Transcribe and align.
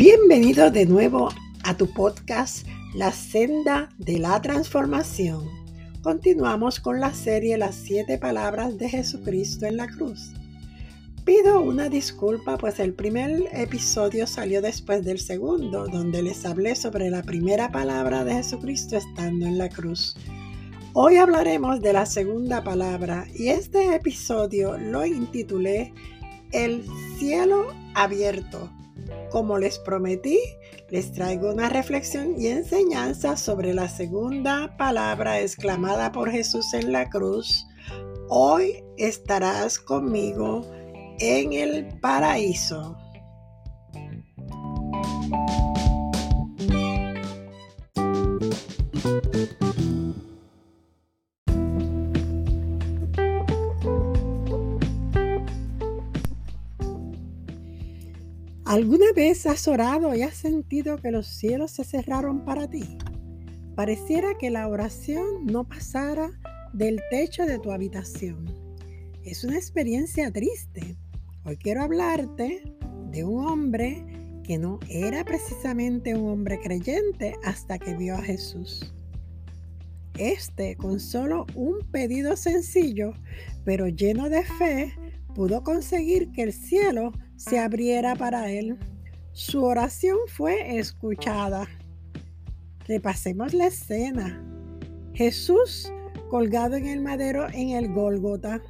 Bienvenido 0.00 0.70
de 0.70 0.86
nuevo 0.86 1.28
a 1.62 1.76
tu 1.76 1.86
podcast 1.92 2.66
La 2.94 3.12
senda 3.12 3.90
de 3.98 4.18
la 4.18 4.40
transformación. 4.40 5.46
Continuamos 6.02 6.80
con 6.80 7.00
la 7.00 7.12
serie 7.12 7.58
Las 7.58 7.74
siete 7.74 8.16
palabras 8.16 8.78
de 8.78 8.88
Jesucristo 8.88 9.66
en 9.66 9.76
la 9.76 9.88
cruz. 9.88 10.32
Pido 11.26 11.60
una 11.60 11.90
disculpa 11.90 12.56
pues 12.56 12.80
el 12.80 12.94
primer 12.94 13.44
episodio 13.52 14.26
salió 14.26 14.62
después 14.62 15.04
del 15.04 15.18
segundo, 15.18 15.86
donde 15.86 16.22
les 16.22 16.46
hablé 16.46 16.76
sobre 16.76 17.10
la 17.10 17.22
primera 17.22 17.70
palabra 17.70 18.24
de 18.24 18.36
Jesucristo 18.36 18.96
estando 18.96 19.44
en 19.44 19.58
la 19.58 19.68
cruz. 19.68 20.16
Hoy 20.94 21.16
hablaremos 21.16 21.82
de 21.82 21.92
la 21.92 22.06
segunda 22.06 22.64
palabra 22.64 23.26
y 23.34 23.48
este 23.48 23.94
episodio 23.94 24.78
lo 24.78 25.04
intitulé 25.04 25.92
El 26.52 26.86
cielo 27.18 27.66
abierto 27.94 28.70
como 29.30 29.58
les 29.58 29.78
prometí, 29.78 30.38
les 30.88 31.12
traigo 31.12 31.52
una 31.52 31.68
reflexión 31.68 32.34
y 32.38 32.48
enseñanza 32.48 33.36
sobre 33.36 33.72
la 33.72 33.88
segunda 33.88 34.76
palabra 34.76 35.40
exclamada 35.40 36.12
por 36.12 36.30
Jesús 36.30 36.74
en 36.74 36.92
la 36.92 37.08
cruz. 37.08 37.66
Hoy 38.28 38.84
estarás 38.96 39.78
conmigo 39.78 40.66
en 41.18 41.52
el 41.52 41.98
paraíso. 42.00 42.96
¿Alguna 58.70 59.06
vez 59.16 59.46
has 59.46 59.66
orado 59.66 60.14
y 60.14 60.22
has 60.22 60.36
sentido 60.36 60.96
que 60.98 61.10
los 61.10 61.26
cielos 61.26 61.72
se 61.72 61.82
cerraron 61.82 62.44
para 62.44 62.70
ti? 62.70 62.98
Pareciera 63.74 64.38
que 64.38 64.48
la 64.48 64.68
oración 64.68 65.44
no 65.44 65.64
pasara 65.64 66.30
del 66.72 67.00
techo 67.10 67.46
de 67.46 67.58
tu 67.58 67.72
habitación. 67.72 68.44
Es 69.24 69.42
una 69.42 69.56
experiencia 69.56 70.30
triste. 70.30 70.96
Hoy 71.44 71.56
quiero 71.56 71.82
hablarte 71.82 72.62
de 73.10 73.24
un 73.24 73.44
hombre 73.44 74.04
que 74.44 74.56
no 74.56 74.78
era 74.88 75.24
precisamente 75.24 76.14
un 76.14 76.28
hombre 76.30 76.60
creyente 76.60 77.34
hasta 77.42 77.76
que 77.76 77.96
vio 77.96 78.14
a 78.14 78.22
Jesús. 78.22 78.94
Este, 80.16 80.76
con 80.76 81.00
solo 81.00 81.44
un 81.56 81.80
pedido 81.90 82.36
sencillo, 82.36 83.14
pero 83.64 83.88
lleno 83.88 84.28
de 84.28 84.44
fe, 84.44 84.94
pudo 85.34 85.64
conseguir 85.64 86.30
que 86.30 86.44
el 86.44 86.52
cielo 86.52 87.10
se 87.40 87.58
abriera 87.58 88.14
para 88.16 88.50
él. 88.50 88.76
Su 89.32 89.64
oración 89.64 90.18
fue 90.26 90.78
escuchada. 90.78 91.66
Repasemos 92.86 93.54
la 93.54 93.68
escena. 93.68 94.44
Jesús 95.14 95.90
colgado 96.28 96.76
en 96.76 96.86
el 96.86 97.00
madero 97.00 97.46
en 97.50 97.70
el 97.70 97.92
Gólgota. 97.94 98.60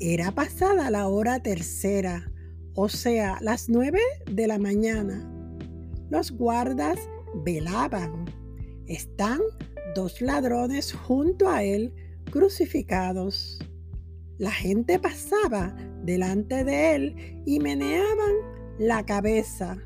Era 0.00 0.32
pasada 0.32 0.90
la 0.90 1.08
hora 1.08 1.40
tercera, 1.40 2.32
o 2.74 2.88
sea, 2.88 3.38
las 3.42 3.68
nueve 3.68 4.00
de 4.30 4.46
la 4.46 4.58
mañana. 4.58 5.30
Los 6.08 6.32
guardas 6.32 6.98
velaban. 7.44 8.24
Están 8.86 9.40
dos 9.94 10.22
ladrones 10.22 10.94
junto 10.94 11.50
a 11.50 11.62
él 11.62 11.92
crucificados. 12.30 13.58
La 14.38 14.50
gente 14.50 14.98
pasaba 14.98 15.76
delante 16.02 16.64
de 16.64 16.94
él 16.94 17.42
y 17.46 17.60
meneaban 17.60 18.34
la 18.78 19.04
cabeza. 19.04 19.76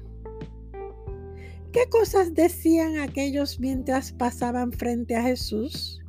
¿Qué 1.72 1.88
cosas 1.90 2.34
decían 2.34 2.98
aquellos 2.98 3.60
mientras 3.60 4.12
pasaban 4.12 4.72
frente 4.72 5.14
a 5.14 5.22
Jesús? 5.22 6.00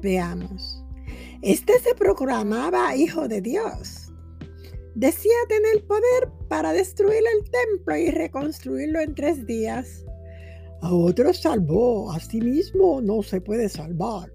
Veamos. 0.00 0.82
Este 1.42 1.78
se 1.80 1.94
proclamaba 1.94 2.96
hijo 2.96 3.28
de 3.28 3.40
Dios. 3.40 4.12
Decía 4.94 5.36
tener 5.48 5.86
poder 5.86 6.32
para 6.48 6.72
destruir 6.72 7.22
el 7.34 7.50
templo 7.50 7.96
y 7.96 8.10
reconstruirlo 8.10 9.00
en 9.00 9.14
tres 9.14 9.46
días. 9.46 10.06
A 10.80 10.94
otros 10.94 11.42
salvó, 11.42 12.10
a 12.12 12.20
sí 12.20 12.40
mismo 12.40 13.02
no 13.02 13.22
se 13.22 13.40
puede 13.40 13.68
salvar. 13.68 14.32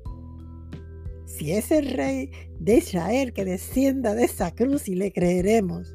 Si 1.42 1.54
es 1.54 1.72
el 1.72 1.90
rey 1.90 2.30
de 2.60 2.78
Israel 2.78 3.34
que 3.34 3.44
descienda 3.44 4.14
de 4.14 4.26
esa 4.26 4.52
cruz 4.52 4.88
y 4.88 4.94
le 4.94 5.12
creeremos. 5.12 5.92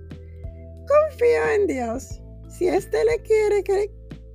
Confío 0.88 1.54
en 1.54 1.68
Dios. 1.68 2.20
Si 2.48 2.66
éste 2.66 3.04
le 3.04 3.22
quiere 3.22 3.62
que, 3.62 3.88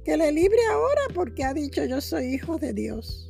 que 0.06 0.16
le 0.16 0.32
libre 0.32 0.60
ahora 0.72 1.02
porque 1.14 1.44
ha 1.44 1.54
dicho 1.54 1.84
yo 1.84 2.00
soy 2.00 2.36
hijo 2.36 2.58
de 2.60 2.72
Dios. 2.72 3.30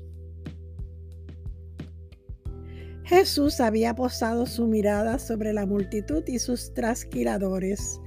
Jesús 3.06 3.60
había 3.60 3.96
posado 3.96 4.46
su 4.46 4.68
mirada 4.68 5.18
sobre 5.18 5.52
la 5.52 5.66
multitud 5.66 6.24
y 6.28 6.38
sus 6.38 6.76
trasquiladores. 6.76 8.00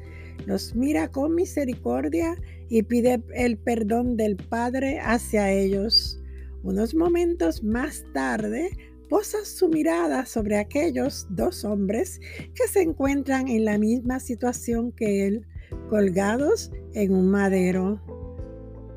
Los 0.46 0.76
mira 0.76 1.10
con 1.10 1.34
misericordia 1.34 2.36
y 2.68 2.84
pide 2.84 3.24
el 3.34 3.58
perdón 3.58 4.16
del 4.16 4.36
Padre 4.36 5.00
hacia 5.00 5.50
ellos. 5.50 6.20
Unos 6.62 6.94
momentos 6.94 7.64
más 7.64 8.04
tarde, 8.14 8.70
posa 9.08 9.44
su 9.44 9.68
mirada 9.68 10.26
sobre 10.26 10.58
aquellos 10.58 11.26
dos 11.30 11.64
hombres 11.64 12.20
que 12.54 12.68
se 12.68 12.82
encuentran 12.82 13.48
en 13.48 13.64
la 13.64 13.78
misma 13.78 14.20
situación 14.20 14.92
que 14.92 15.26
él, 15.26 15.46
colgados 15.88 16.70
en 16.94 17.14
un 17.14 17.30
madero. 17.30 18.00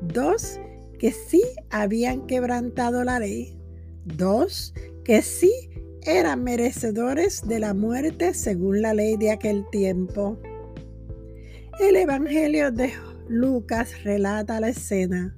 Dos 0.02 0.60
que 0.98 1.12
sí 1.12 1.42
habían 1.70 2.26
quebrantado 2.26 3.04
la 3.04 3.18
ley. 3.18 3.56
Dos 4.04 4.74
que 5.04 5.22
sí 5.22 5.52
eran 6.02 6.42
merecedores 6.44 7.46
de 7.46 7.58
la 7.58 7.74
muerte 7.74 8.34
según 8.34 8.82
la 8.82 8.94
ley 8.94 9.16
de 9.16 9.30
aquel 9.30 9.64
tiempo. 9.70 10.38
El 11.80 11.96
Evangelio 11.96 12.72
de 12.72 12.92
Lucas 13.28 14.02
relata 14.04 14.60
la 14.60 14.70
escena. 14.70 15.36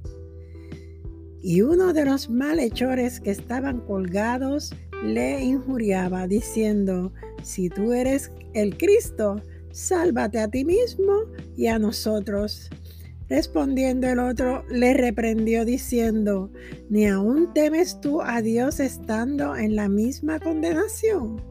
Y 1.42 1.62
uno 1.62 1.92
de 1.92 2.04
los 2.04 2.28
malhechores 2.28 3.20
que 3.20 3.30
estaban 3.30 3.80
colgados 3.80 4.74
le 5.04 5.42
injuriaba, 5.42 6.26
diciendo, 6.26 7.12
si 7.42 7.70
tú 7.70 7.92
eres 7.92 8.30
el 8.52 8.76
Cristo, 8.76 9.40
sálvate 9.72 10.38
a 10.38 10.48
ti 10.48 10.64
mismo 10.64 11.24
y 11.56 11.68
a 11.68 11.78
nosotros. 11.78 12.68
Respondiendo 13.28 14.08
el 14.08 14.18
otro, 14.18 14.64
le 14.68 14.92
reprendió 14.92 15.64
diciendo, 15.64 16.50
¿ni 16.88 17.06
aún 17.06 17.54
temes 17.54 18.00
tú 18.00 18.20
a 18.20 18.42
Dios 18.42 18.80
estando 18.80 19.56
en 19.56 19.76
la 19.76 19.88
misma 19.88 20.40
condenación? 20.40 21.49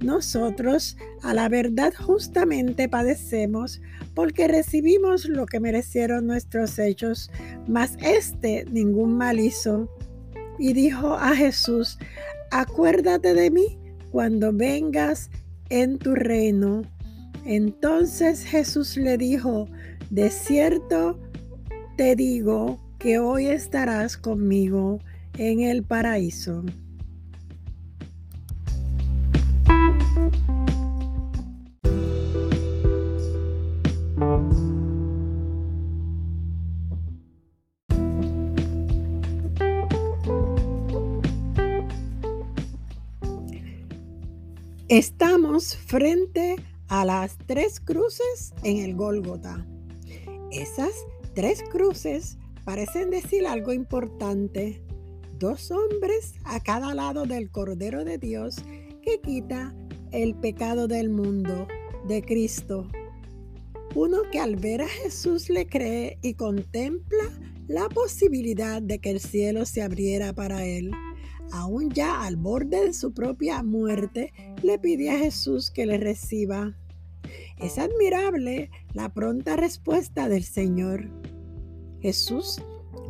Nosotros 0.00 0.96
a 1.22 1.32
la 1.34 1.48
verdad 1.48 1.92
justamente 1.94 2.88
padecemos 2.88 3.80
porque 4.14 4.46
recibimos 4.46 5.26
lo 5.26 5.46
que 5.46 5.60
merecieron 5.60 6.26
nuestros 6.26 6.78
hechos, 6.78 7.30
mas 7.66 7.96
éste 8.02 8.66
ningún 8.70 9.16
mal 9.16 9.40
hizo. 9.40 9.90
Y 10.58 10.72
dijo 10.72 11.14
a 11.14 11.34
Jesús, 11.34 11.98
acuérdate 12.50 13.34
de 13.34 13.50
mí 13.50 13.78
cuando 14.10 14.52
vengas 14.52 15.30
en 15.68 15.98
tu 15.98 16.14
reino. 16.14 16.82
Entonces 17.44 18.44
Jesús 18.44 18.96
le 18.96 19.16
dijo, 19.18 19.68
de 20.10 20.30
cierto 20.30 21.18
te 21.96 22.16
digo 22.16 22.78
que 22.98 23.18
hoy 23.18 23.46
estarás 23.46 24.16
conmigo 24.16 24.98
en 25.38 25.60
el 25.60 25.82
paraíso. 25.82 26.64
Estamos 44.88 45.76
frente 45.76 46.54
a 46.86 47.04
las 47.04 47.36
tres 47.44 47.80
cruces 47.80 48.54
en 48.62 48.76
el 48.76 48.94
Gólgota. 48.94 49.66
Esas 50.52 50.92
tres 51.34 51.64
cruces 51.72 52.38
parecen 52.64 53.10
decir 53.10 53.48
algo 53.48 53.72
importante. 53.72 54.80
Dos 55.40 55.72
hombres 55.72 56.34
a 56.44 56.60
cada 56.60 56.94
lado 56.94 57.26
del 57.26 57.50
Cordero 57.50 58.04
de 58.04 58.18
Dios 58.18 58.58
que 59.02 59.20
quita 59.20 59.74
el 60.12 60.36
pecado 60.36 60.86
del 60.86 61.10
mundo, 61.10 61.66
de 62.06 62.22
Cristo. 62.22 62.86
Uno 63.96 64.18
que 64.30 64.38
al 64.38 64.54
ver 64.54 64.82
a 64.82 64.88
Jesús 64.88 65.50
le 65.50 65.66
cree 65.66 66.16
y 66.22 66.34
contempla 66.34 67.24
la 67.68 67.88
posibilidad 67.88 68.80
de 68.80 68.98
que 68.98 69.10
el 69.10 69.20
cielo 69.20 69.64
se 69.64 69.82
abriera 69.82 70.32
para 70.32 70.64
él 70.64 70.90
aún 71.52 71.90
ya 71.90 72.22
al 72.22 72.36
borde 72.36 72.86
de 72.86 72.92
su 72.92 73.12
propia 73.12 73.62
muerte, 73.62 74.32
le 74.62 74.78
pide 74.78 75.10
a 75.10 75.18
Jesús 75.18 75.70
que 75.70 75.86
le 75.86 75.98
reciba. 75.98 76.76
Es 77.58 77.78
admirable 77.78 78.70
la 78.92 79.12
pronta 79.12 79.56
respuesta 79.56 80.28
del 80.28 80.44
Señor. 80.44 81.08
Jesús 82.00 82.62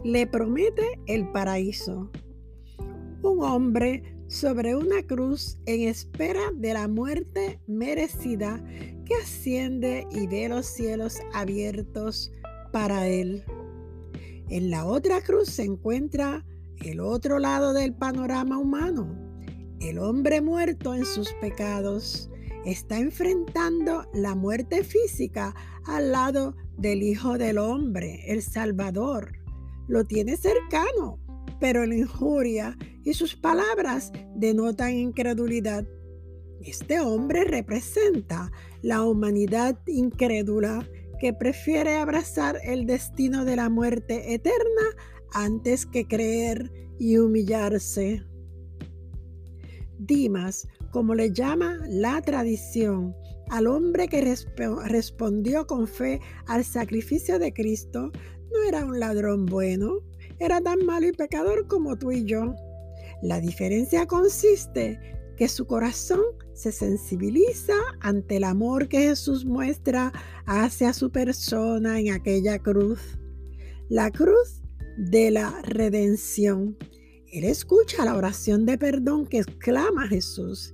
le 0.04 0.26
promete 0.26 1.00
el 1.06 1.30
paraíso. 1.32 2.10
Un 3.22 3.42
hombre 3.42 4.02
sobre 4.28 4.76
una 4.76 5.02
cruz 5.02 5.58
en 5.66 5.88
espera 5.88 6.52
de 6.54 6.74
la 6.74 6.88
muerte 6.88 7.60
merecida 7.66 8.62
que 9.04 9.14
asciende 9.22 10.06
y 10.10 10.26
ve 10.26 10.48
los 10.48 10.66
cielos 10.66 11.18
abiertos 11.32 12.32
para 12.72 13.08
él. 13.08 13.44
En 14.48 14.70
la 14.70 14.86
otra 14.86 15.20
cruz 15.22 15.48
se 15.48 15.64
encuentra 15.64 16.44
el 16.78 17.00
otro 17.00 17.38
lado 17.38 17.72
del 17.72 17.94
panorama 17.94 18.58
humano. 18.58 19.16
El 19.80 19.98
hombre 19.98 20.40
muerto 20.40 20.94
en 20.94 21.04
sus 21.04 21.32
pecados 21.40 22.30
está 22.64 22.98
enfrentando 22.98 24.04
la 24.14 24.34
muerte 24.34 24.84
física 24.84 25.54
al 25.84 26.12
lado 26.12 26.56
del 26.78 27.02
Hijo 27.02 27.38
del 27.38 27.58
Hombre, 27.58 28.22
el 28.26 28.42
Salvador. 28.42 29.32
Lo 29.88 30.04
tiene 30.04 30.36
cercano, 30.36 31.18
pero 31.60 31.84
la 31.84 31.96
injuria 31.96 32.76
y 33.04 33.14
sus 33.14 33.34
palabras 33.34 34.12
denotan 34.34 34.94
incredulidad. 34.94 35.86
Este 36.60 37.00
hombre 37.00 37.44
representa 37.44 38.50
la 38.82 39.02
humanidad 39.02 39.78
incrédula 39.86 40.86
que 41.18 41.32
prefiere 41.32 41.96
abrazar 41.96 42.58
el 42.64 42.86
destino 42.86 43.44
de 43.44 43.56
la 43.56 43.68
muerte 43.68 44.34
eterna 44.34 44.82
antes 45.32 45.86
que 45.86 46.06
creer 46.06 46.72
y 46.98 47.18
humillarse. 47.18 48.24
Dimas, 49.98 50.68
como 50.90 51.14
le 51.14 51.32
llama 51.32 51.78
la 51.88 52.20
tradición, 52.22 53.14
al 53.48 53.66
hombre 53.66 54.08
que 54.08 54.36
respondió 54.86 55.66
con 55.66 55.86
fe 55.86 56.20
al 56.46 56.64
sacrificio 56.64 57.38
de 57.38 57.52
Cristo, 57.52 58.10
no 58.52 58.62
era 58.68 58.84
un 58.84 58.98
ladrón 58.98 59.46
bueno, 59.46 59.98
era 60.38 60.60
tan 60.60 60.84
malo 60.84 61.06
y 61.06 61.12
pecador 61.12 61.66
como 61.66 61.96
tú 61.96 62.12
y 62.12 62.24
yo. 62.24 62.54
La 63.22 63.40
diferencia 63.40 64.06
consiste 64.06 65.15
que 65.36 65.48
su 65.48 65.66
corazón 65.66 66.22
se 66.54 66.72
sensibiliza 66.72 67.74
ante 68.00 68.36
el 68.36 68.44
amor 68.44 68.88
que 68.88 69.00
Jesús 69.00 69.44
muestra 69.44 70.12
hacia 70.46 70.92
su 70.92 71.10
persona 71.10 72.00
en 72.00 72.12
aquella 72.12 72.58
cruz. 72.58 73.00
La 73.88 74.10
cruz 74.10 74.62
de 74.96 75.30
la 75.30 75.60
redención. 75.62 76.76
Él 77.30 77.44
escucha 77.44 78.04
la 78.04 78.16
oración 78.16 78.64
de 78.64 78.78
perdón 78.78 79.26
que 79.26 79.38
exclama 79.40 80.08
Jesús. 80.08 80.72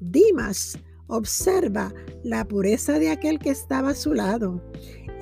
Dimas 0.00 0.78
observa 1.06 1.94
la 2.22 2.44
pureza 2.46 2.98
de 2.98 3.10
aquel 3.10 3.38
que 3.38 3.50
estaba 3.50 3.90
a 3.90 3.94
su 3.94 4.12
lado. 4.12 4.62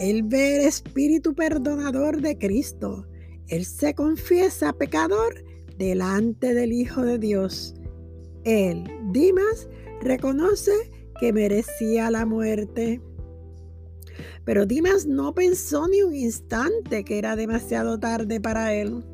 Él 0.01 0.25
ve 0.25 0.57
el 0.57 0.67
espíritu 0.67 1.35
perdonador 1.35 2.21
de 2.21 2.37
Cristo. 2.37 3.07
Él 3.47 3.65
se 3.65 3.95
confiesa 3.95 4.73
pecador 4.73 5.45
delante 5.79 6.55
del 6.55 6.73
Hijo 6.73 7.03
de 7.03 7.19
Dios. 7.19 7.75
Él, 8.45 8.85
Dimas, 9.11 9.69
reconoce 10.01 10.73
que 11.19 11.33
merecía 11.33 12.11
la 12.11 12.27
muerte. 12.27 13.01
Pero 14.45 14.67
Dimas 14.67 15.07
no 15.07 15.35
pensó 15.35 15.89
ni 15.89 16.03
un 16.03 16.15
instante 16.15 17.05
que 17.05 17.19
era 17.19 17.37
demasiado 17.37 17.99
tarde 17.99 18.41
para 18.41 18.75
él. 18.75 19.05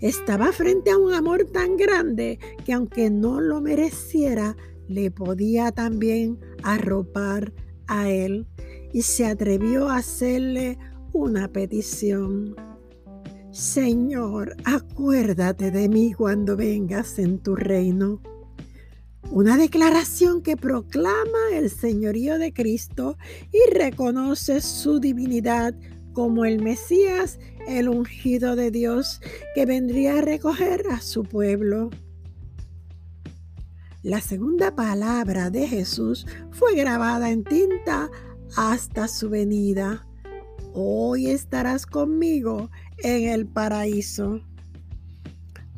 Estaba 0.00 0.52
frente 0.52 0.90
a 0.90 0.98
un 0.98 1.14
amor 1.14 1.44
tan 1.44 1.76
grande 1.76 2.38
que 2.64 2.72
aunque 2.74 3.10
no 3.10 3.40
lo 3.40 3.60
mereciera, 3.60 4.56
le 4.88 5.10
podía 5.10 5.72
también 5.72 6.38
arropar 6.62 7.52
a 7.86 8.10
él 8.10 8.46
y 8.92 9.02
se 9.02 9.26
atrevió 9.26 9.88
a 9.88 9.96
hacerle 9.96 10.78
una 11.12 11.48
petición. 11.48 12.54
Señor, 13.50 14.56
acuérdate 14.64 15.70
de 15.70 15.88
mí 15.88 16.12
cuando 16.12 16.56
vengas 16.56 17.18
en 17.18 17.38
tu 17.38 17.56
reino. 17.56 18.20
Una 19.30 19.56
declaración 19.56 20.42
que 20.42 20.56
proclama 20.56 21.50
el 21.52 21.70
señorío 21.70 22.38
de 22.38 22.52
Cristo 22.52 23.16
y 23.52 23.72
reconoce 23.72 24.60
su 24.60 25.00
divinidad 25.00 25.74
como 26.12 26.44
el 26.44 26.62
Mesías, 26.62 27.40
el 27.66 27.88
ungido 27.88 28.54
de 28.54 28.70
Dios, 28.70 29.20
que 29.54 29.66
vendría 29.66 30.18
a 30.18 30.20
recoger 30.20 30.84
a 30.90 31.00
su 31.00 31.24
pueblo. 31.24 31.90
La 34.02 34.20
segunda 34.20 34.74
palabra 34.74 35.50
de 35.50 35.66
Jesús 35.66 36.26
fue 36.52 36.74
grabada 36.74 37.30
en 37.30 37.42
tinta 37.42 38.10
hasta 38.56 39.08
su 39.08 39.30
venida. 39.30 40.06
Hoy 40.74 41.30
estarás 41.30 41.86
conmigo 41.86 42.70
en 43.02 43.28
el 43.28 43.46
paraíso 43.46 44.42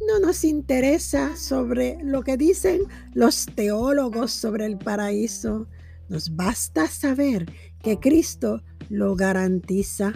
no 0.06 0.20
nos 0.20 0.44
interesa 0.44 1.36
sobre 1.36 1.98
lo 2.02 2.22
que 2.22 2.36
dicen 2.36 2.82
los 3.14 3.46
teólogos 3.46 4.32
sobre 4.32 4.66
el 4.66 4.78
paraíso. 4.78 5.66
Nos 6.08 6.36
basta 6.36 6.86
saber 6.86 7.46
que 7.82 7.98
Cristo 7.98 8.62
lo 8.88 9.16
garantiza. 9.16 10.12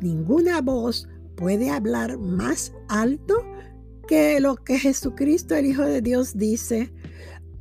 Ninguna 0.00 0.60
voz 0.62 1.08
puede 1.36 1.70
hablar 1.70 2.18
más 2.18 2.72
alto 2.88 3.42
que 4.08 4.40
lo 4.40 4.56
que 4.56 4.78
Jesucristo, 4.78 5.54
el 5.54 5.66
Hijo 5.66 5.82
de 5.82 6.00
Dios, 6.00 6.36
dice. 6.36 6.92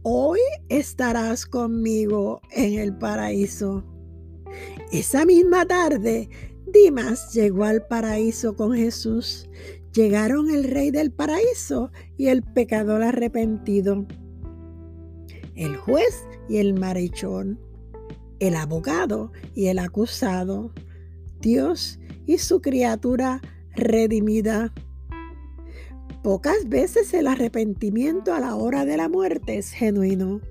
Hoy 0.03 0.39
estarás 0.69 1.45
conmigo 1.45 2.41
en 2.51 2.79
el 2.79 2.95
paraíso. 2.95 3.83
Esa 4.91 5.25
misma 5.25 5.65
tarde, 5.65 6.29
Dimas 6.67 7.33
llegó 7.33 7.63
al 7.63 7.85
paraíso 7.87 8.55
con 8.55 8.73
Jesús 8.73 9.49
llegaron 9.95 10.49
el 10.49 10.65
rey 10.65 10.91
del 10.91 11.11
paraíso 11.11 11.91
y 12.17 12.27
el 12.27 12.43
pecador 12.43 13.01
arrepentido, 13.01 14.05
el 15.55 15.77
juez 15.77 16.27
y 16.49 16.57
el 16.57 16.73
marechón, 16.73 17.59
el 18.39 18.55
abogado 18.55 19.31
y 19.53 19.67
el 19.67 19.79
acusado, 19.79 20.73
Dios 21.39 21.99
y 22.25 22.37
su 22.39 22.61
criatura 22.61 23.41
redimida. 23.73 24.73
Pocas 26.23 26.67
veces 26.67 27.13
el 27.13 27.27
arrepentimiento 27.27 28.33
a 28.33 28.39
la 28.39 28.55
hora 28.55 28.83
de 28.83 28.97
la 28.97 29.07
muerte 29.07 29.57
es 29.57 29.71
genuino. 29.71 30.41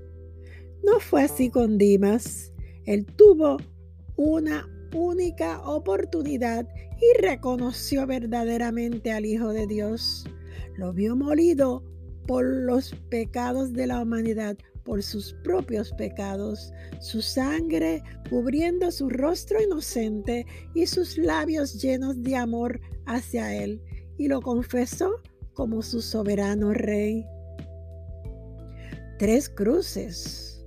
No 0.85 1.01
fue 1.01 1.25
así 1.25 1.51
con 1.51 1.79
Dimas. 1.79 2.53
Él 2.85 3.05
tuvo 3.05 3.59
una 4.17 4.69
única 4.95 5.61
oportunidad 5.63 6.67
y 7.01 7.21
reconoció 7.21 8.07
verdaderamente 8.07 9.13
al 9.13 9.27
Hijo 9.27 9.53
de 9.53 9.67
Dios. 9.67 10.25
Lo 10.77 10.93
vio 10.93 11.17
molido 11.17 11.83
por 12.27 12.45
los 12.45 12.95
pecados 13.11 13.73
de 13.73 13.87
la 13.87 14.01
humanidad, 14.01 14.57
por 14.85 15.03
sus 15.03 15.35
propios 15.43 15.93
pecados, 15.93 16.73
su 17.01 17.23
sangre 17.23 18.03
cubriendo 18.29 18.91
su 18.91 19.09
rostro 19.09 19.61
inocente 19.63 20.47
y 20.75 20.87
sus 20.87 21.19
labios 21.19 21.81
llenos 21.81 22.23
de 22.23 22.37
amor 22.37 22.81
hacia 23.07 23.55
él, 23.55 23.83
y 24.19 24.29
lo 24.29 24.41
confesó 24.41 25.21
como 25.55 25.83
su 25.83 26.01
soberano 26.01 26.73
rey. 26.73 27.25
Tres 29.19 29.49
cruces. 29.49 30.65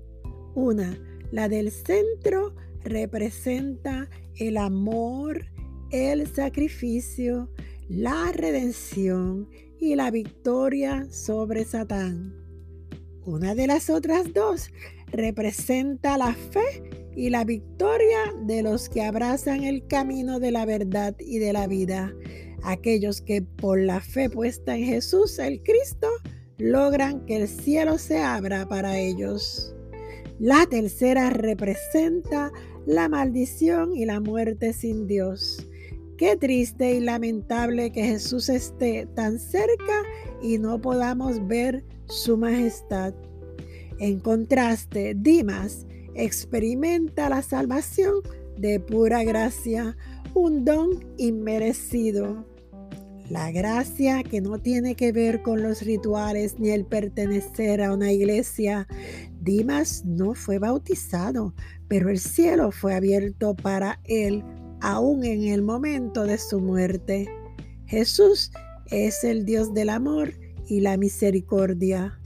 Una, 0.56 0.98
la 1.32 1.48
del 1.50 1.72
centro, 1.72 2.56
representa 2.88 4.10
el 4.36 4.58
amor, 4.58 5.46
el 5.92 6.28
sacrificio, 6.28 7.50
la 7.90 8.32
redención 8.34 9.50
y 9.80 9.96
la 9.96 10.12
victoria 10.12 11.08
sobre 11.12 11.64
Satán. 11.66 12.34
Una 13.26 13.56
de 13.56 13.68
las 13.68 13.90
otras 13.90 14.34
dos 14.34 14.70
representa 15.12 16.18
la 16.18 16.34
fe 16.34 16.84
y 17.16 17.30
la 17.30 17.44
victoria 17.44 18.34
de 18.44 18.62
los 18.62 18.90
que 18.90 19.02
abrazan 19.02 19.64
el 19.64 19.88
camino 19.88 20.40
de 20.40 20.52
la 20.52 20.66
verdad 20.66 21.16
y 21.20 21.40
de 21.40 21.52
la 21.52 21.68
vida, 21.68 22.14
aquellos 22.64 23.22
que 23.22 23.42
por 23.42 23.80
la 23.80 24.02
fe 24.02 24.30
puesta 24.30 24.76
en 24.76 24.86
Jesús 24.86 25.40
el 25.40 25.64
Cristo 25.64 26.08
logran 26.58 27.26
que 27.26 27.38
el 27.38 27.48
cielo 27.48 27.98
se 27.98 28.20
abra 28.20 28.68
para 28.68 29.00
ellos. 29.00 29.74
La 30.40 30.68
tercera 30.68 31.32
representa 31.32 32.52
la 32.88 33.10
maldición 33.10 33.94
y 33.96 34.06
la 34.06 34.22
muerte 34.22 34.72
sin 34.72 35.08
Dios. 35.08 35.68
Qué 36.18 36.38
triste 36.38 36.94
y 36.94 37.02
lamentable 37.02 37.92
que 37.92 38.04
Jesús 38.04 38.48
esté 38.50 39.08
tan 39.14 39.40
cerca 39.40 40.04
y 40.42 40.58
no 40.58 40.82
podamos 40.82 41.46
ver 41.48 41.84
su 42.06 42.38
majestad. 42.38 43.14
En 44.00 44.20
contraste, 44.20 45.16
Dimas 45.16 45.86
experimenta 46.16 47.30
la 47.30 47.42
salvación 47.42 48.16
de 48.58 48.80
pura 48.80 49.24
gracia, 49.24 49.98
un 50.34 50.64
don 50.64 51.06
inmerecido. 51.18 52.46
La 53.30 53.52
gracia 53.52 54.24
que 54.24 54.40
no 54.40 54.60
tiene 54.60 54.96
que 54.96 55.12
ver 55.12 55.42
con 55.42 55.62
los 55.62 55.82
rituales 55.82 56.60
ni 56.60 56.70
el 56.70 56.86
pertenecer 56.86 57.82
a 57.82 57.94
una 57.94 58.14
iglesia. 58.14 58.88
Dimas 59.42 60.06
no 60.06 60.34
fue 60.34 60.60
bautizado, 60.60 61.54
pero 61.90 62.10
el 62.10 62.20
cielo 62.20 62.72
fue 62.72 62.96
abierto 62.96 63.54
para 63.54 64.00
él 64.06 64.46
aún 64.80 65.26
en 65.26 65.44
el 65.44 65.62
momento 65.62 66.24
de 66.24 66.38
su 66.38 66.62
muerte. 66.62 67.28
Jesús 67.86 68.52
es 68.92 69.24
el 69.26 69.44
Dios 69.44 69.74
del 69.74 69.90
amor 69.90 70.34
y 70.66 70.80
la 70.80 70.96
misericordia. 70.96 72.18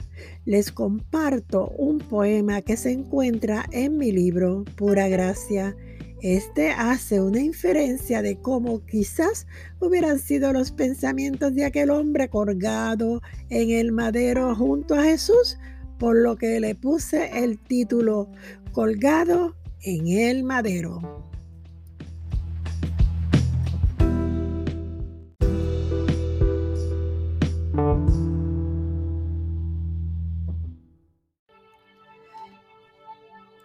Les 0.44 0.70
comparto 0.70 1.68
un 1.78 1.98
poema 1.98 2.62
que 2.62 2.76
se 2.76 2.92
encuentra 2.92 3.66
en 3.72 3.98
mi 3.98 4.12
libro 4.12 4.64
Pura 4.76 5.08
Gracia 5.08 5.76
este 6.22 6.70
hace 6.70 7.20
una 7.20 7.40
inferencia 7.40 8.22
de 8.22 8.36
cómo 8.40 8.86
quizás 8.86 9.48
hubieran 9.80 10.20
sido 10.20 10.52
los 10.52 10.70
pensamientos 10.70 11.52
de 11.52 11.64
aquel 11.64 11.90
hombre 11.90 12.28
colgado 12.28 13.20
en 13.50 13.70
el 13.70 13.90
madero 13.90 14.54
junto 14.54 14.94
a 14.94 15.02
Jesús, 15.02 15.58
por 15.98 16.16
lo 16.16 16.36
que 16.36 16.60
le 16.60 16.76
puse 16.76 17.44
el 17.44 17.58
título 17.58 18.30
Colgado 18.72 19.56
en 19.82 20.06
el 20.06 20.44
madero. 20.44 21.00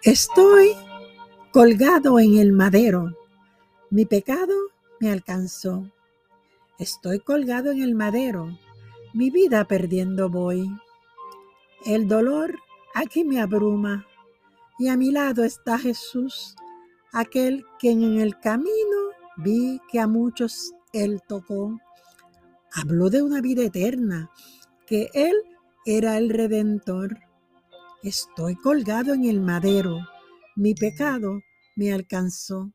Estoy 0.02 0.74
colgado 1.58 2.20
en 2.20 2.38
el 2.38 2.52
madero. 2.52 3.18
Mi 3.90 4.06
pecado 4.06 4.54
me 5.00 5.12
alcanzó. 5.12 5.92
Estoy 6.78 7.18
colgado 7.18 7.72
en 7.72 7.82
el 7.82 7.96
madero. 7.96 8.56
Mi 9.16 9.32
vida 9.32 9.66
perdiendo 9.66 10.30
voy. 10.30 10.70
El 11.84 12.08
dolor 12.08 12.60
aquí 12.94 13.24
me 13.24 13.42
abruma. 13.42 14.06
Y 14.78 14.90
a 14.90 14.98
mi 14.98 15.10
lado 15.10 15.44
está 15.44 15.80
Jesús, 15.80 16.56
aquel 17.12 17.66
que 17.80 17.90
en 17.90 18.20
el 18.20 18.38
camino 18.40 19.00
vi 19.38 19.82
que 19.92 20.00
a 20.00 20.06
muchos 20.06 20.76
él 20.94 21.24
tocó. 21.28 21.76
Habló 22.72 23.10
de 23.10 23.24
una 23.24 23.42
vida 23.42 23.64
eterna, 23.64 24.30
que 24.86 25.10
él 25.16 25.34
era 25.88 26.20
el 26.20 26.30
redentor. 26.30 27.18
Estoy 28.04 28.56
colgado 28.58 29.16
en 29.16 29.26
el 29.26 29.42
madero 29.42 30.02
mi 30.58 30.74
pecado 30.74 31.44
me 31.76 31.94
alcanzó. 31.94 32.72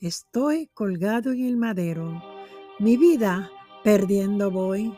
Estoy 0.00 0.66
colgado 0.74 1.30
en 1.30 1.46
el 1.46 1.56
madero. 1.56 2.20
Mi 2.80 2.96
vida 2.96 3.52
perdiendo 3.84 4.50
voy. 4.50 4.92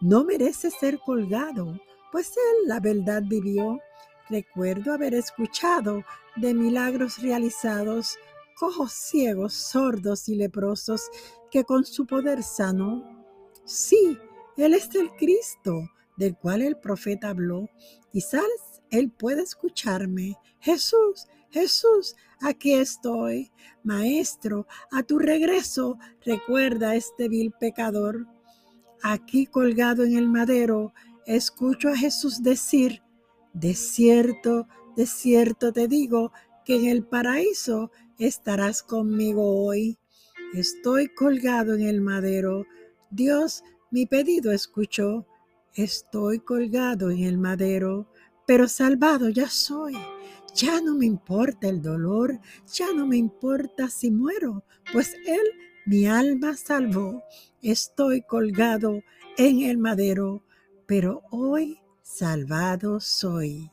No 0.00 0.22
merece 0.22 0.70
ser 0.70 1.00
colgado, 1.00 1.76
pues 2.12 2.28
él 2.28 2.68
la 2.68 2.78
verdad 2.78 3.24
vivió. 3.26 3.80
Recuerdo 4.28 4.92
haber 4.92 5.12
escuchado 5.12 6.04
de 6.36 6.54
milagros 6.54 7.20
realizados, 7.20 8.16
cojos 8.56 8.92
ciegos, 8.92 9.52
sordos 9.52 10.28
y 10.28 10.36
leprosos, 10.36 11.10
que 11.50 11.64
con 11.64 11.84
su 11.84 12.06
poder 12.06 12.44
sanó. 12.44 13.26
Sí, 13.64 14.16
él 14.56 14.72
es 14.72 14.94
el 14.94 15.10
Cristo, 15.16 15.90
del 16.16 16.36
cual 16.36 16.62
el 16.62 16.76
profeta 16.76 17.30
habló. 17.30 17.68
Quizás 18.12 18.44
él 18.90 19.10
puede 19.10 19.42
escucharme. 19.42 20.36
Jesús, 20.60 21.26
Jesús, 21.50 22.16
aquí 22.40 22.74
estoy. 22.74 23.50
Maestro, 23.82 24.66
a 24.92 25.02
tu 25.02 25.18
regreso, 25.18 25.98
recuerda 26.24 26.90
a 26.90 26.96
este 26.96 27.28
vil 27.28 27.52
pecador. 27.52 28.26
Aquí 29.02 29.46
colgado 29.46 30.04
en 30.04 30.16
el 30.16 30.28
madero, 30.28 30.92
escucho 31.26 31.88
a 31.88 31.96
Jesús 31.96 32.42
decir, 32.42 33.02
de 33.52 33.74
cierto, 33.74 34.68
de 34.96 35.06
cierto 35.06 35.72
te 35.72 35.88
digo, 35.88 36.32
que 36.64 36.76
en 36.76 36.86
el 36.86 37.04
paraíso 37.04 37.90
estarás 38.18 38.82
conmigo 38.82 39.64
hoy. 39.64 39.98
Estoy 40.54 41.08
colgado 41.08 41.74
en 41.74 41.82
el 41.82 42.00
madero. 42.00 42.66
Dios 43.10 43.64
mi 43.90 44.06
pedido 44.06 44.52
escuchó. 44.52 45.26
Estoy 45.74 46.40
colgado 46.40 47.10
en 47.10 47.20
el 47.20 47.38
madero, 47.38 48.08
pero 48.46 48.68
salvado 48.68 49.28
ya 49.30 49.48
soy. 49.48 49.96
Ya 50.54 50.80
no 50.80 50.94
me 50.94 51.06
importa 51.06 51.68
el 51.68 51.80
dolor, 51.80 52.40
ya 52.72 52.92
no 52.94 53.06
me 53.06 53.16
importa 53.16 53.88
si 53.88 54.10
muero, 54.10 54.64
pues 54.92 55.14
Él 55.26 55.42
mi 55.86 56.06
alma 56.06 56.56
salvó. 56.56 57.22
Estoy 57.62 58.22
colgado 58.22 59.02
en 59.36 59.62
el 59.62 59.78
madero, 59.78 60.42
pero 60.86 61.22
hoy 61.30 61.78
salvado 62.02 63.00
soy. 63.00 63.70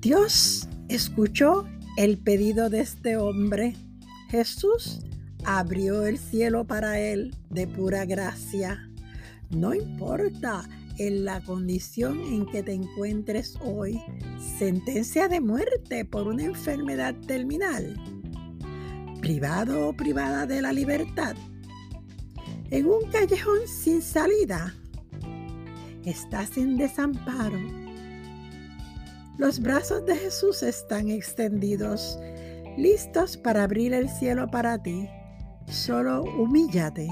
Dios 0.00 0.68
escuchó 0.88 1.66
el 1.98 2.16
pedido 2.16 2.70
de 2.70 2.78
este 2.78 3.16
hombre, 3.16 3.74
Jesús 4.30 5.00
abrió 5.44 6.06
el 6.06 6.16
cielo 6.16 6.64
para 6.64 7.00
él 7.00 7.34
de 7.50 7.66
pura 7.66 8.04
gracia. 8.04 8.88
No 9.50 9.74
importa 9.74 10.68
en 10.98 11.24
la 11.24 11.40
condición 11.40 12.20
en 12.20 12.46
que 12.46 12.62
te 12.62 12.72
encuentres 12.72 13.58
hoy, 13.64 14.00
sentencia 14.60 15.26
de 15.26 15.40
muerte 15.40 16.04
por 16.04 16.28
una 16.28 16.44
enfermedad 16.44 17.16
terminal, 17.26 18.00
privado 19.20 19.88
o 19.88 19.92
privada 19.92 20.46
de 20.46 20.62
la 20.62 20.72
libertad, 20.72 21.34
en 22.70 22.86
un 22.86 23.10
callejón 23.10 23.66
sin 23.66 24.02
salida, 24.02 24.72
estás 26.04 26.58
en 26.58 26.76
desamparo 26.76 27.87
los 29.38 29.60
brazos 29.60 30.04
de 30.04 30.16
Jesús 30.16 30.64
están 30.64 31.08
extendidos, 31.08 32.18
listos 32.76 33.36
para 33.36 33.62
abrir 33.62 33.94
el 33.94 34.08
cielo 34.08 34.50
para 34.50 34.82
ti. 34.82 35.08
Solo 35.68 36.24
humíllate, 36.24 37.08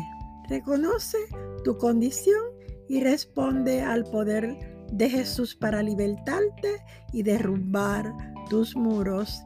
reconoce 0.49 1.19
tu 1.65 1.79
condición 1.79 2.43
y 2.89 3.01
responde 3.01 3.81
al 3.83 4.05
poder 4.05 4.57
de 4.93 5.09
Jesús 5.09 5.55
para 5.55 5.83
libertarte 5.83 6.83
y 7.13 7.23
derrumbar 7.23 8.13
tus 8.51 8.75
muros. 8.75 9.43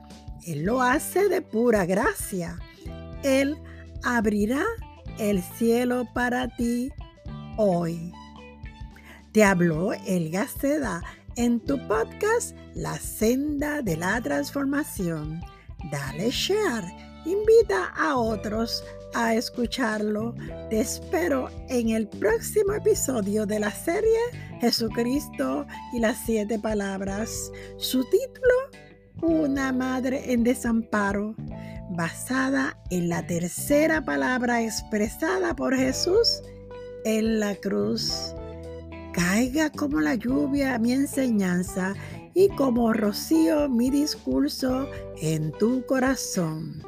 Él 0.47 0.65
lo 0.65 0.81
hace 0.81 1.29
de 1.29 1.43
pura 1.43 1.85
gracia. 1.85 2.59
Él 3.23 3.59
abrirá 4.03 4.65
el 5.19 5.43
cielo 5.43 6.07
para 6.15 6.49
ti 6.49 6.91
hoy. 7.59 8.13
Te 9.33 9.45
habló 9.45 9.93
El 9.93 10.31
Gaceda 10.31 11.03
en 11.37 11.61
tu 11.61 11.79
podcast 11.87 12.57
La 12.75 12.97
senda 12.99 13.83
de 13.83 13.97
la 13.97 14.21
transformación. 14.21 15.41
Dale 15.91 16.31
share, 16.31 16.85
invita 17.25 17.93
a 17.97 18.17
otros 18.17 18.85
a 19.15 19.35
escucharlo. 19.35 20.35
Te 20.69 20.81
espero 20.81 21.49
en 21.69 21.91
el 21.91 22.09
próximo 22.09 22.75
episodio 22.75 23.47
de 23.47 23.61
la 23.61 23.71
serie 23.71 24.19
Jesucristo 24.61 25.67
y 25.93 26.01
las 26.01 26.19
siete 26.25 26.59
palabras. 26.59 27.51
Su 27.79 28.05
título, 28.05 28.55
Una 29.23 29.73
madre 29.73 30.33
en 30.33 30.45
desamparo, 30.45 31.35
basada 31.91 32.79
en 32.91 33.09
la 33.09 33.27
tercera 33.27 34.05
palabra 34.05 34.63
expresada 34.63 35.55
por 35.55 35.77
Jesús 35.77 36.43
en 37.05 37.41
la 37.41 37.55
cruz. 37.57 38.35
Caiga 39.13 39.71
como 39.71 40.01
la 40.01 40.15
lluvia 40.15 40.79
mi 40.79 40.93
enseñanza 40.93 41.95
y 42.35 42.49
como 42.51 42.93
rocío 42.93 43.69
mi 43.69 43.91
discurso 43.91 44.89
en 45.21 45.53
tu 45.53 45.85
corazón. 45.87 46.83